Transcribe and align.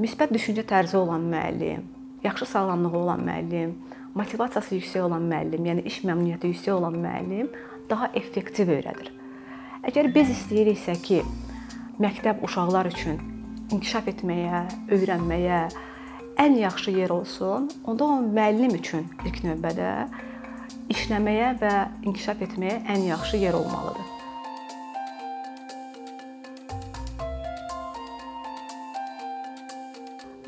müsbət 0.00 0.32
düşüncə 0.34 0.64
tərzi 0.68 0.96
olan 0.96 1.24
müəllim, 1.30 1.84
yaxşı 2.24 2.46
sağlamlığı 2.46 2.98
olan 2.98 3.24
müəllim, 3.26 3.74
motivasiyası 4.14 4.78
yüksək 4.78 5.06
olan 5.06 5.26
müəllim, 5.30 5.66
yəni 5.70 5.84
iş 5.88 6.00
məmnuniyyəti 6.08 6.52
yüksək 6.54 6.72
olan 6.76 6.96
müəllim 7.00 7.50
daha 7.90 8.10
effektiv 8.20 8.72
öyrədir. 8.72 9.10
Əgər 9.88 10.10
biz 10.14 10.32
istəyiriksə 10.34 10.96
ki, 11.04 11.20
məktəb 12.00 12.42
uşaqlar 12.46 12.90
üçün 12.90 13.20
inkişaf 13.72 14.08
etməyə, 14.12 14.64
öyrənməyə 14.92 15.60
ən 16.40 16.56
yaxşı 16.60 16.96
yer 16.96 17.12
olsun, 17.14 17.68
onda 17.84 18.04
o 18.04 18.20
müəllim 18.24 18.76
üçün 18.80 19.06
ilk 19.24 19.42
növbədə 19.46 19.90
işləməyə 20.94 21.52
və 21.60 21.74
inkişaf 22.06 22.42
etməyə 22.48 22.80
ən 22.88 23.06
yaxşı 23.12 23.44
yer 23.44 23.58
olmalıdır. 23.58 24.19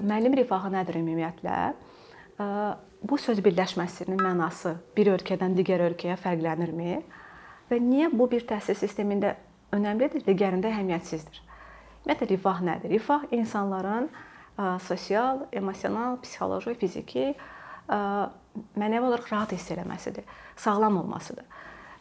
Müəllim 0.02 0.34
rifahı 0.36 0.70
nədir 0.74 0.98
ümumiyyətlə? 0.98 1.56
Bu 3.02 3.18
söz 3.18 3.38
birləşməsinin 3.44 4.18
mənası 4.18 4.74
bir 4.96 5.12
ölkədən 5.14 5.54
digər 5.58 5.82
ölkəyə 5.88 6.16
fərqlənirmi? 6.18 6.98
Və 7.70 7.78
niyə 7.82 8.10
bu 8.12 8.26
bir 8.30 8.44
təhsil 8.48 8.76
sistemində 8.78 9.36
önəmlidir, 9.72 10.24
digərində 10.26 10.70
əhəmiyyətsizdir? 10.72 11.40
Ümumiyyətlə 12.02 12.28
rifah 12.34 12.62
nədir? 12.66 12.94
Rifah 12.96 13.26
insanların 13.30 14.10
sosial, 14.84 15.46
emosional, 15.54 16.18
psixoloji, 16.24 16.74
fiziki 16.80 17.28
mənəvi 17.88 19.06
olaraq 19.06 19.30
rahat 19.32 19.54
hiss 19.54 19.70
eləməsidir, 19.72 20.26
sağlam 20.60 20.98
olmasıdır. 21.00 21.46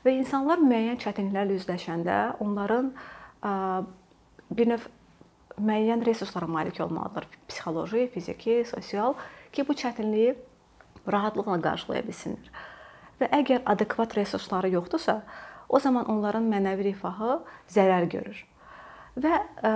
Və 0.01 0.15
insanlar 0.17 0.59
müəyyən 0.59 0.97
çətinliklərlə 1.01 1.59
üzləşəndə 1.61 2.17
onların 2.43 2.89
bir 4.57 4.73
növ 4.73 4.89
müəyyən 5.59 6.05
resurslara 6.05 6.47
malik 6.47 6.79
olmalıdırlar. 6.79 7.27
Psixoloji, 7.47 8.07
fiziki, 8.13 8.63
sosial 8.67 9.13
ki, 9.51 9.67
bu 9.67 9.73
çətinliyi 9.73 10.35
rahatlıqla 11.07 11.57
qarşılaya 11.61 12.03
bilsinlər. 12.07 12.51
Və 13.21 13.29
əgər 13.41 13.65
adekvat 13.69 14.15
resursları 14.17 14.71
yoxdursa, 14.75 15.21
o 15.69 15.79
zaman 15.79 16.07
onların 16.09 16.47
mənəvi 16.51 16.91
rifahı 16.91 17.39
zərər 17.71 18.07
görür. 18.11 18.45
Və 19.19 19.33
ə, 19.67 19.73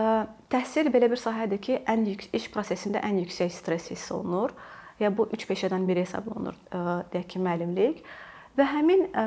təhsil 0.52 0.88
belə 0.94 1.10
bir 1.12 1.20
sahədir 1.20 1.60
ki, 1.62 1.82
ən 1.92 2.06
yüksək 2.08 2.40
iş 2.40 2.48
prosesində 2.54 3.02
ən 3.04 3.20
yüksək 3.24 3.52
stress 3.52 3.92
hiss 3.92 4.12
olunur 4.16 4.56
və 5.00 5.12
bu 5.12 5.28
üç 5.36 5.44
peşədən 5.50 5.84
biri 5.88 6.06
hesab 6.06 6.30
olunur, 6.32 6.56
ə, 6.72 7.04
deyək 7.12 7.28
ki, 7.34 7.44
müəllimlik. 7.44 8.02
Və 8.56 8.68
həmin 8.72 9.10
ə, 9.12 9.26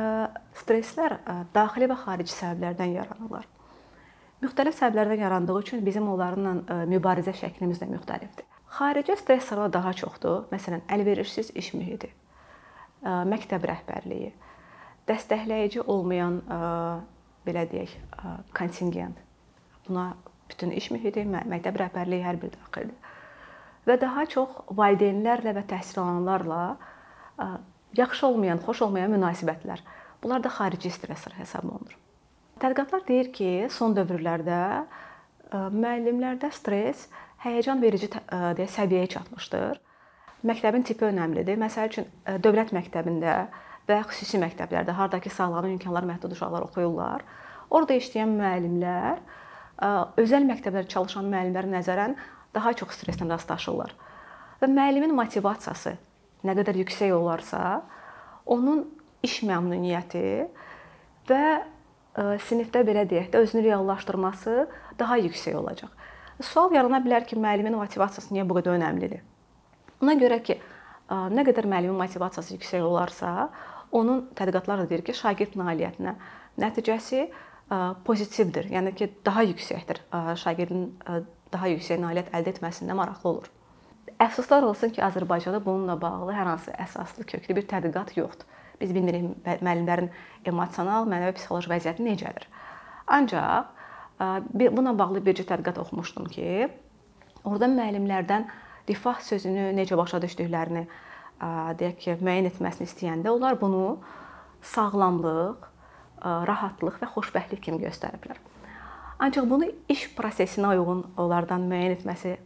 stresslər 0.57 1.19
ə, 1.21 1.39
daxili 1.53 1.91
və 1.91 1.99
xarici 2.07 2.33
səbəblərdən 2.33 2.97
yaranırlar. 2.97 3.45
Müxtəlif 4.39 4.77
səbəblərdən 4.79 5.19
yarandığı 5.25 5.55
üçün 5.59 5.81
bizim 5.87 6.07
onlarla 6.13 6.53
e, 6.61 6.75
mübarizə 6.93 7.33
şəklimiz 7.35 7.81
də 7.83 7.89
müxtəlifdir. 7.91 8.47
Xarici 8.77 9.17
stresslər 9.19 9.73
daha 9.75 9.91
çoxdur. 9.99 10.45
Məsələn, 10.53 10.85
əlverişsiz 10.95 11.51
iş 11.59 11.73
mühiti, 11.75 12.13
e, 13.03 13.17
məktəb 13.33 13.67
rəhbərliyi, 13.67 14.31
dəstəkləyici 15.11 15.83
olmayan 15.83 16.39
e, 16.47 16.61
belə 17.49 17.67
deyək, 17.73 17.97
kontingent. 18.55 19.19
Buna 19.89 20.13
bütün 20.51 20.71
iş 20.71 20.91
mühiti, 20.95 21.27
məktəb 21.27 21.83
rəhbərliyi 21.83 22.23
hər 22.23 22.39
bir 22.39 22.55
daxildir. 22.55 23.15
Və 23.89 23.97
daha 23.99 24.27
çox 24.31 24.61
valideynlərlə 24.79 25.55
və 25.57 25.67
təhsil 25.67 26.03
alanlarla 26.03 26.61
yaxşı 27.97 28.27
olmayan, 28.27 28.61
xoş 28.63 28.85
olmayan 28.87 29.15
münasibətlər. 29.17 29.81
Bunlar 30.23 30.45
da 30.45 30.53
xarici 30.53 30.93
stresslər 30.93 31.39
hesab 31.41 31.65
olunur. 31.65 31.97
Tədqiqatlar 32.59 33.05
deyir 33.07 33.29
ki, 33.35 33.51
son 33.71 33.95
dövrlərdə 33.95 34.61
e, 34.79 35.59
müəllimlərdə 35.75 36.51
stress 36.55 37.07
həyəcan 37.45 37.83
verici 37.83 38.09
e, 38.11 38.39
deyə 38.59 38.67
səviyyəyə 38.75 39.11
çatmışdır. 39.15 39.79
Məktəbin 40.49 40.87
tipi 40.87 41.07
önəmlidir. 41.09 41.59
Məsəl 41.61 41.93
üçün 41.93 42.09
e, 42.27 42.35
dövlət 42.43 42.75
məktəbində 42.75 43.37
və 43.89 44.01
xüsusi 44.11 44.41
məktəblərdə 44.43 44.97
hardakı 44.99 45.31
sağlamlıq 45.35 45.77
imkanları 45.77 46.11
məhdud 46.11 46.35
uşaqlar 46.35 46.67
oxuyurlar. 46.67 47.23
Orada 47.71 47.95
işləyən 48.01 48.35
müəllimlər 48.41 49.23
özəl 50.19 50.45
məktəblərdə 50.49 50.91
çalışan 50.91 51.31
müəllimlərə 51.31 51.71
nəzərən 51.77 52.17
daha 52.57 52.75
çox 52.77 52.99
stresslə 52.99 53.29
rastlaşırlar. 53.31 53.95
Və 54.59 54.69
müəllimin 54.73 55.15
motivasiyası 55.15 55.95
nə 56.45 56.55
qədər 56.59 56.83
yüksək 56.83 57.15
olarsa, 57.15 57.85
onun 58.47 58.85
iş 59.25 59.41
məmnuniyyəti 59.47 60.25
və 61.31 61.43
sinifdə 62.17 62.83
belə 62.87 63.05
deyək 63.09 63.31
də 63.33 63.43
özünü 63.45 63.63
reallaşdırması 63.69 64.69
daha 64.99 65.19
yüksək 65.19 65.57
olacaq. 65.59 65.91
Sual 66.43 66.73
yarana 66.75 67.01
bilər 67.03 67.27
ki, 67.27 67.37
müəllimin 67.37 67.75
motivasiyası 67.75 68.35
niyə 68.35 68.45
bu 68.49 68.59
qədər 68.59 68.79
önəmlidir? 68.79 69.25
Ona 70.03 70.15
görə 70.19 70.39
ki, 70.43 70.59
nə 71.09 71.45
qədər 71.47 71.67
müəllimin 71.67 71.99
motivasiyası 71.99 72.55
yüksək 72.55 72.85
olarsa, 72.87 73.51
onun 73.91 74.29
tədqiqatlar 74.39 74.85
da 74.85 74.89
deyir 74.91 75.03
ki, 75.07 75.15
şagird 75.19 75.57
nailiyyətinə 75.59 76.15
nəticəsi 76.63 77.27
pozitivdir. 78.07 78.71
Yəni 78.71 78.95
ki, 78.95 79.11
daha 79.27 79.43
yüksəkdir. 79.49 80.03
Şagirdin 80.39 80.93
daha 81.53 81.71
yüksək 81.75 81.99
nailiyyət 82.03 82.31
əldə 82.35 82.55
etməsində 82.55 82.95
maraqlı 82.99 83.31
olur. 83.31 83.51
Əfsuslar 84.19 84.65
olsun 84.67 84.91
ki, 84.95 85.03
Azərbaycanda 85.05 85.61
bununla 85.65 85.99
bağlı 86.01 86.33
hər 86.35 86.49
hansı 86.55 86.73
əsaslı, 86.75 87.27
köklü 87.35 87.59
bir 87.59 87.67
tədqiqat 87.71 88.17
yoxdur. 88.19 88.47
Biz 88.81 88.95
bilmirik 88.95 89.25
müəllimlərin 89.45 90.11
emosional, 90.47 91.09
mənəvi, 91.11 91.35
psixoloji 91.39 91.71
vəziyyəti 91.73 92.05
necədir. 92.07 92.47
Ancaq 93.11 93.75
buna 94.75 94.95
bağlı 94.99 95.23
bircə 95.27 95.47
tədqiqat 95.49 95.79
oxumuşdum 95.83 96.29
ki, 96.31 96.69
orada 97.45 97.69
müəllimlərdən 97.73 98.49
rifah 98.89 99.21
sözünü 99.23 99.71
necə 99.77 99.99
başa 99.99 100.21
düşdüklərini 100.23 100.85
deyək 101.79 101.99
ki, 102.03 102.17
müəyyən 102.23 102.51
etməsini 102.51 102.89
istəyəndə 102.89 103.31
onlar 103.31 103.59
bunu 103.61 103.99
sağlamlıq, 104.75 105.67
rahatlıq 106.23 106.97
və 107.03 107.11
xoşbəxtlik 107.15 107.63
kimi 107.69 107.83
göstəriblər. 107.85 108.39
Ancaq 109.23 109.47
bunu 109.51 109.69
iş 109.91 110.09
prosesinə 110.19 110.73
uyğun 110.75 111.05
onlardan 111.19 111.67
müəyyən 111.71 111.95
etməsi 111.99 112.37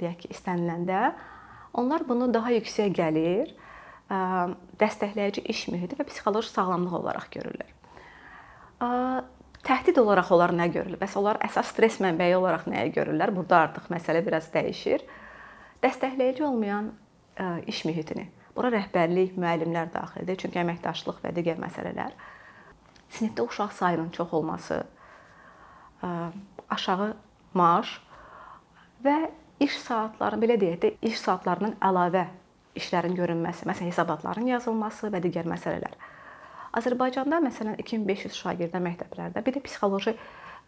deyək 0.00 0.16
ki, 0.22 0.32
istəniləndə 0.32 1.10
onlar 1.76 2.06
bunu 2.08 2.28
daha 2.32 2.54
yüksək 2.56 2.92
gəlir 2.96 3.52
dəstəkləyici 4.08 5.42
iş 5.50 5.66
mühiti 5.72 5.98
və 5.98 6.06
psixoloji 6.06 6.52
sağlamlıq 6.52 6.94
olaraq 7.00 7.26
görürlər. 7.34 7.72
Təhdid 9.66 9.98
olaraq 9.98 10.30
onlar 10.30 10.52
nə 10.54 10.68
görürlər? 10.70 11.00
Bəs 11.00 11.16
onlar 11.18 11.40
əsas 11.42 11.72
stress 11.72 11.98
mənbəyi 12.04 12.36
olaraq 12.38 12.68
nəyi 12.70 12.92
görürlər? 12.94 13.32
Burada 13.34 13.64
artıq 13.64 13.88
məsələ 13.90 14.22
biraz 14.22 14.46
dəyişir. 14.54 15.02
Dəstəkləyici 15.82 16.44
olmayan 16.46 16.92
iş 17.66 17.82
mühitini. 17.88 18.28
Bura 18.54 18.70
rəhbərlik, 18.72 19.34
müəllimlər 19.36 19.90
daxildir, 19.92 20.38
çünki 20.40 20.62
əməkdaşlıq 20.62 21.18
və 21.24 21.34
digər 21.36 21.58
məsələlər. 21.60 22.14
Sinifdə 23.12 23.42
uşaq 23.42 23.74
sayının 23.74 24.14
çox 24.14 24.32
olması, 24.38 24.78
aşağı 26.70 27.10
maaş 27.58 28.00
və 29.04 29.18
iş 29.60 29.76
saatları 29.82 30.38
belə 30.40 30.56
deyək 30.62 30.80
də, 30.82 30.94
iş 31.02 31.18
saatlarının 31.20 31.76
əlavə 31.84 32.28
işlərin 32.80 33.16
görünməsi, 33.16 33.66
məsələn 33.68 33.90
hesabatların 33.90 34.52
yazılması 34.54 35.10
və 35.14 35.20
digər 35.24 35.48
məsələlər. 35.48 35.96
Azərbaycanda 36.76 37.40
məsələn 37.44 37.78
2500 37.80 38.36
şagirdə 38.36 38.82
məktəblərdə, 38.84 39.42
bir 39.44 39.56
də 39.56 39.62
psixoloji 39.64 40.16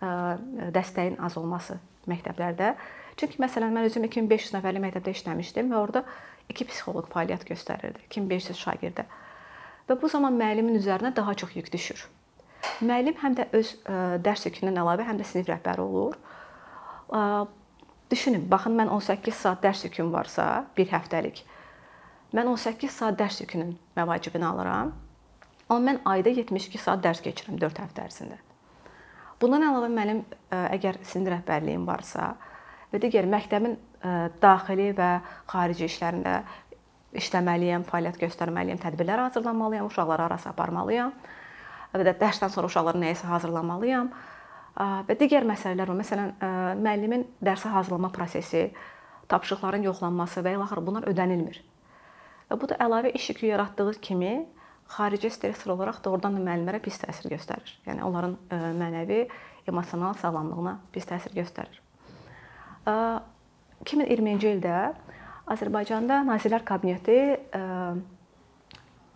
dəstəyin 0.00 1.18
az 1.24 1.36
olması 1.36 1.78
məktəblərdə. 2.08 2.74
Çünki 3.18 3.40
məsələn 3.42 3.74
mən 3.74 3.88
özüm 3.88 4.06
2500 4.06 4.54
nəfərli 4.54 4.82
məktəbdə 4.84 5.12
işləmişdim 5.16 5.72
və 5.72 5.80
orada 5.80 6.04
iki 6.48 6.64
psixoloq 6.68 7.10
fəaliyyət 7.12 7.44
göstərirdi 7.48 8.06
2500 8.06 8.62
şagirdə. 8.62 9.04
Və 9.88 9.96
bu 10.00 10.08
zaman 10.08 10.36
müəllimin 10.38 10.78
üzərinə 10.78 11.14
daha 11.16 11.34
çox 11.34 11.56
yük 11.58 11.72
düşür. 11.72 12.06
Müəllim 12.80 13.18
həm 13.20 13.36
də 13.38 13.48
öz 13.58 13.74
dərs 14.24 14.46
yükündən 14.46 14.80
əlavə 14.80 15.06
həm 15.08 15.18
də 15.20 15.26
sinif 15.26 15.48
rəhbəri 15.50 15.82
olur. 15.84 16.16
Düşünün, 18.10 18.46
baxın 18.50 18.76
mən 18.78 18.88
18 18.94 19.34
saat 19.34 19.64
dərs 19.64 19.84
yüküm 19.84 20.12
varsa, 20.12 20.66
bir 20.76 20.88
həftəlik 20.92 21.42
Mən 22.28 22.44
18 22.44 22.92
saat 22.92 23.16
dərs 23.16 23.40
yükünün 23.40 23.70
məvacibini 23.96 24.44
alıram. 24.44 24.92
Amma 25.68 25.92
mən 25.92 25.98
ayda 26.04 26.28
72 26.36 26.78
saat 26.80 27.00
dərs 27.04 27.22
keçirirəm 27.24 27.56
4 27.60 27.80
həftə 27.80 28.04
ərzində. 28.04 28.36
Bundan 29.40 29.64
əlavə 29.64 29.88
mənim 29.92 30.20
əgər 30.50 30.98
sinir 31.08 31.32
rəhbərliyim 31.36 31.86
varsa 31.88 32.34
və 32.92 33.00
digər 33.00 33.28
məktəbin 33.30 33.78
daxili 34.42 34.90
və 34.98 35.10
xarici 35.48 35.86
işlərində 35.88 36.42
işləməliyəm, 37.16 37.86
fəaliyyət 37.88 38.20
göstərməliyəm, 38.20 38.80
tədbirlər 38.82 39.24
hazırlamalıyam, 39.24 39.88
uşaqları 39.88 40.26
arası 40.26 40.50
aparmalıyam 40.50 41.14
və 41.94 42.04
də 42.04 42.16
dərsdən 42.20 42.52
sonra 42.52 42.68
uşaqları 42.68 43.00
nəyisə 43.06 43.30
hazırlamalıyam 43.30 44.12
və 45.08 45.16
digər 45.16 45.48
məsələlər 45.48 45.94
var. 45.94 46.00
Məsələn, 46.02 46.34
müəllimin 46.84 47.24
dərsə 47.40 47.72
hazırlama 47.72 48.12
prosesi, 48.12 48.68
tapşırıqların 49.32 49.88
yoxlanması 49.88 50.44
və 50.44 50.58
ilaxır 50.58 50.84
bunlar 50.84 51.08
ödənilmir. 51.08 51.62
Və 52.48 52.56
bu 52.60 52.68
da 52.70 52.78
əlavə 52.80 53.12
iş 53.16 53.30
yükü 53.32 53.50
yaratdığı 53.52 53.92
kimi 54.04 54.46
xarici 54.88 55.30
stressor 55.30 55.74
olaraq 55.76 56.00
doğrudan 56.04 56.38
da 56.38 56.40
müəllimlərə 56.42 56.80
pis 56.84 56.96
təsir 57.02 57.28
göstərir. 57.32 57.74
Yəni 57.86 58.04
onların 58.06 58.36
mənəvi, 58.78 59.26
emosional 59.68 60.16
sağlamlığına 60.20 60.78
pis 60.92 61.04
təsir 61.08 61.34
göstərir. 61.36 61.82
2020-ci 63.84 64.54
ildə 64.54 64.78
Azərbaycanda 65.48 66.22
Nazirlər 66.28 66.64
Kabineti 66.64 67.18
ə, 67.36 67.60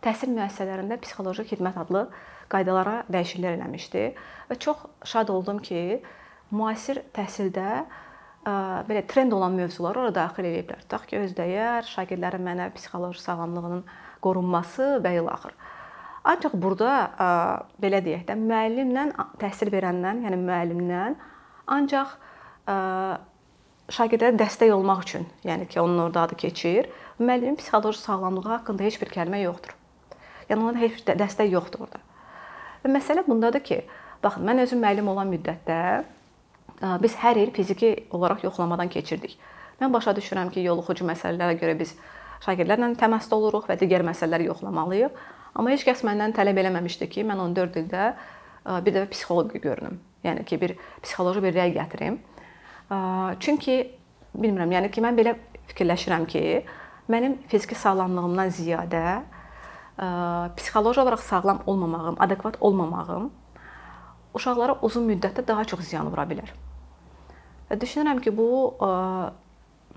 təhsil 0.04 0.32
müəssisələrində 0.32 0.98
psixoloji 1.02 1.44
xidmət 1.50 1.78
adlı 1.82 2.06
qaydalara 2.52 3.02
dəyişikliklər 3.12 3.56
eləmişdi 3.58 4.04
və 4.50 4.58
çox 4.60 4.84
şad 5.08 5.32
oldum 5.32 5.60
ki, 5.64 6.02
müasir 6.52 7.02
təhsildə 7.16 7.84
belə 8.44 9.02
trend 9.06 9.32
olan 9.32 9.52
mövzuları 9.54 10.00
ora 10.06 10.14
daxil 10.14 10.48
ediblər. 10.48 10.80
Tutaq 10.84 11.06
ki, 11.10 11.20
özdəyər, 11.26 11.86
şagirdlərin 11.86 12.42
mənəvi 12.42 12.74
psixoloji 12.78 13.22
sağlamlığının 13.22 13.84
qorunması 14.24 14.96
və 15.04 15.14
ilaxır. 15.20 15.54
Ancaq 16.26 16.54
burada 16.54 16.94
belə 17.82 17.98
deyək 18.02 18.24
də, 18.28 18.36
müəllimlə 18.38 19.08
təhsil 19.42 19.70
verəndən, 19.74 20.22
yəni 20.26 20.38
müəllimdən 20.42 21.16
ancaq 21.74 22.16
şagirdlərə 23.92 24.38
dəstək 24.38 24.70
olmaq 24.74 25.02
üçün, 25.06 25.26
yəni 25.46 25.66
ki, 25.68 25.80
onun 25.82 25.98
orada 26.06 26.26
adı 26.26 26.38
keçir, 26.42 26.88
müəllimin 27.18 27.58
psixoloji 27.58 27.98
sağlamlığı 27.98 28.48
haqqında 28.56 28.86
heç 28.86 29.00
bir 29.02 29.10
kəlmə 29.10 29.42
yoxdur. 29.42 29.74
Yəni 30.48 30.66
ona 30.70 30.78
heç 30.82 31.02
dəstək 31.06 31.50
yoxdur 31.52 31.86
orada. 31.86 32.02
Və 32.82 32.90
məsələ 32.94 33.26
bundadır 33.26 33.62
ki, 33.66 33.82
baxın, 34.22 34.46
mən 34.46 34.62
özüm 34.64 34.82
müəllim 34.82 35.10
olan 35.10 35.30
müddətdə 35.30 35.78
biz 37.02 37.14
hər 37.22 37.38
il 37.38 37.52
fiziki 37.54 37.92
olaraq 38.10 38.42
yoxlamadan 38.46 38.90
keçirdik. 38.90 39.36
Mən 39.80 39.92
başa 39.92 40.14
düşürəm 40.16 40.50
ki, 40.54 40.64
yoluxucu 40.66 41.06
məsələlərə 41.06 41.56
görə 41.60 41.76
biz 41.78 41.94
şagirdlərlə 42.44 42.92
təmasda 42.98 43.38
oluruq 43.38 43.68
və 43.70 43.78
digər 43.80 44.04
məsələləri 44.06 44.48
yoxlamalıyıq. 44.50 45.18
Amma 45.54 45.72
heç 45.74 45.84
kəs 45.86 46.02
məndən 46.06 46.34
tələb 46.36 46.58
eləməmişdi 46.62 47.08
ki, 47.12 47.24
mən 47.28 47.42
14 47.44 47.78
ildə 47.82 48.06
bir 48.84 48.94
dəfə 48.96 49.10
psixoloq 49.12 49.54
görünüm. 49.62 50.00
Yəni 50.24 50.46
ki, 50.46 50.58
bir 50.60 50.74
psixoloji 51.02 51.42
bir 51.44 51.54
rəy 51.54 51.74
gətirim. 51.76 52.18
Çünki 53.42 53.76
bilmirəm, 54.34 54.74
yəni 54.78 54.90
ki, 54.94 55.04
mən 55.04 55.18
belə 55.18 55.36
fikirləşirəm 55.70 56.26
ki, 56.30 56.42
mənim 57.12 57.36
fiziki 57.50 57.78
sağlamlığımdan 57.78 58.50
ziyadə 58.54 59.04
psixoloji 60.56 61.00
olaraq 61.02 61.22
sağlam 61.22 61.62
olmamağım, 61.66 62.16
adekvat 62.18 62.56
olmamağım 62.60 63.30
uşaqlara 64.34 64.78
uzun 64.82 65.04
müddətdə 65.10 65.44
daha 65.46 65.64
çox 65.68 65.84
ziyan 65.90 66.08
vura 66.10 66.24
bilər. 66.28 66.48
Düşünürəm 67.80 68.20
ki, 68.20 68.32
bu 68.36 68.76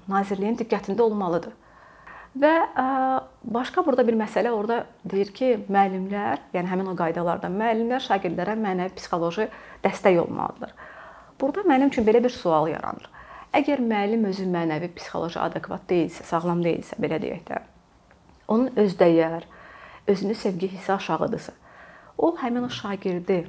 nazirliyin 0.07 0.55
diqqətində 0.59 1.01
olmalıdır. 1.03 1.53
Və 2.39 2.53
başqa 3.43 3.83
burada 3.85 4.03
bir 4.07 4.15
məsələ 4.19 4.51
orada 4.51 4.81
deyir 5.07 5.31
ki, 5.35 5.49
müəllimlər, 5.71 6.41
yəni 6.55 6.71
həmin 6.71 6.91
o 6.91 6.95
qaydalarda 6.99 7.47
müəllimlər 7.51 8.03
şagirdlərə 8.03 8.55
mənəvi 8.59 8.95
psixoloji 8.97 9.47
dəstək 9.83 10.19
olmalıdır. 10.23 10.73
Burada 11.41 11.63
mənim 11.67 11.91
üçün 11.91 12.07
belə 12.07 12.23
bir 12.23 12.31
sual 12.35 12.67
yaranır. 12.71 13.07
Əgər 13.55 13.83
müəllim 13.83 14.27
özü 14.27 14.47
mənəvi 14.51 14.91
psixoloji 14.97 15.39
adekvat 15.39 15.87
deyilsə, 15.87 16.25
sağlam 16.27 16.63
deyilsə, 16.63 16.99
belə 16.99 17.21
deyək 17.23 17.43
də, 17.47 17.61
onun 18.51 18.71
özdəyər, 18.83 19.47
özünü 20.11 20.35
sevgi 20.35 20.71
hissi 20.73 20.91
aşağıdırsa, 20.93 21.53
o 22.17 22.33
həmin 22.39 22.67
o 22.67 22.69
şagirdi 22.71 23.45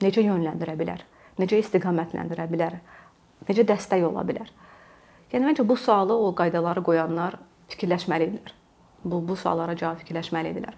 necə 0.00 0.24
yönləndirə 0.24 0.78
bilər? 0.80 1.04
Necə 1.40 1.60
istiqamətləndirə 1.60 2.48
bilər? 2.48 2.80
Necə 3.48 3.64
dəstək 3.68 4.04
ola 4.06 4.24
bilər? 4.26 4.48
Yəni 5.32 5.48
məncə 5.48 5.66
bu 5.66 5.76
sualı 5.76 6.14
o 6.14 6.30
qaydaları 6.36 6.82
qoyanlar 6.84 7.36
fikirləşməlidirlər. 7.72 8.54
Bu 9.04 9.20
bu 9.28 9.36
suallara 9.36 9.74
cavab 9.76 10.00
fikirləşməlidirlər. 10.00 10.76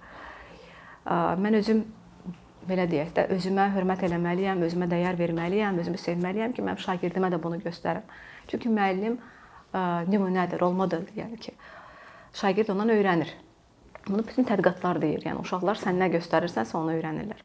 Mən 1.43 1.59
özüm 1.61 1.85
belə 2.67 2.89
deyək 2.91 3.13
də, 3.15 3.27
özümə 3.37 3.69
hörmət 3.77 4.03
eləməliyəm, 4.09 4.63
özümə 4.67 4.89
dəyər 4.91 5.19
verməliyəm, 5.21 5.79
özümü 5.83 6.01
sevməliyəm 6.03 6.55
ki, 6.57 6.65
mənim 6.67 6.83
şagirdimə 6.83 7.31
də 7.31 7.39
bunu 7.43 7.61
göstərim. 7.63 8.07
Çünki 8.51 8.73
müəllim 8.75 9.21
nümunədir, 10.11 10.59
rol 10.59 10.75
modeldir, 10.75 11.15
yəni 11.21 11.39
ki, 11.39 11.53
şagird 12.35 12.73
ondan 12.75 12.91
öyrənir. 12.97 13.31
Bunu 14.09 14.25
bütün 14.27 14.47
tədqiqatlar 14.49 14.99
deyir. 15.03 15.23
Yəni 15.27 15.45
uşaqlar 15.45 15.79
sən 15.79 16.01
nə 16.01 16.11
göstərirsənsə 16.17 16.75
onu 16.79 16.97
öyrənirlər. 16.97 17.45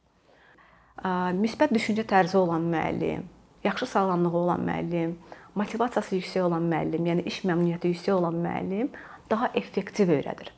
Müsbət 1.38 1.74
düşüncə 1.74 2.06
tərzi 2.10 2.38
olan 2.38 2.66
müəllim, 2.74 3.24
yaxşı 3.64 3.86
sağlamlığı 3.86 4.38
olan 4.38 4.66
müəllim, 4.68 5.16
motivasiyası 5.56 6.16
yüksək 6.16 6.42
olan 6.48 6.66
müəllim, 6.72 7.08
yəni 7.12 7.26
iş 7.28 7.42
məmnuniyyəti 7.46 7.92
yüksək 7.94 8.14
olan 8.16 8.38
müəllim 8.42 8.92
daha 9.30 9.52
effektiv 9.54 10.12
öyrədir. 10.12 10.52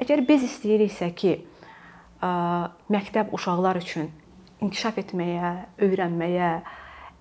Əgər 0.00 0.24
biz 0.28 0.44
istəyiriksə 0.48 1.10
ki, 1.14 1.34
məktəb 2.90 3.32
uşaqlar 3.36 3.78
üçün 3.78 4.10
inkişaf 4.64 4.98
etməyə, 5.04 5.52
öyrənməyə 5.78 6.50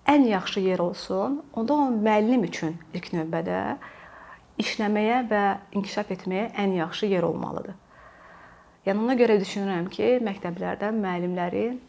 ən 0.10 0.27
yaxşı 0.27 0.63
yer 0.63 0.80
olsun, 0.80 1.42
onda 1.54 1.74
o 1.74 1.92
müəllim 1.92 2.44
üçün 2.48 2.77
ilk 2.94 3.12
növbədə 3.13 3.60
işləməyə 4.63 5.24
və 5.30 5.44
inkişaf 5.77 6.12
etməyə 6.15 6.50
ən 6.60 6.75
yaxşı 6.80 7.10
yer 7.12 7.24
olmalıdır. 7.27 7.75
Yəni 8.86 9.00
ona 9.06 9.15
görə 9.19 9.38
düşünürəm 9.39 9.88
ki, 9.92 10.18
məktəblərdə 10.24 10.92
müəllimlərin 10.98 11.80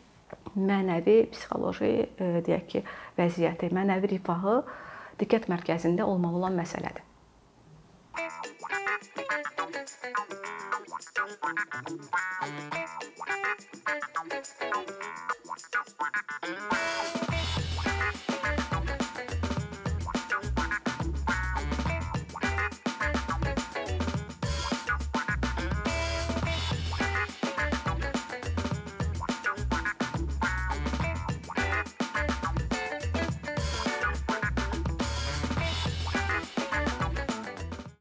mənəvi, 0.54 1.19
psixoloji, 1.32 2.08
deyək 2.19 2.69
ki, 2.72 2.84
vəziyyəti, 3.19 3.72
mənəvi 3.75 4.14
rifahı 4.16 4.60
diqqət 5.20 5.50
mərkəzində 5.52 6.06
olmalı 6.06 6.42
olan 6.42 6.62
məsələdir. 6.62 7.04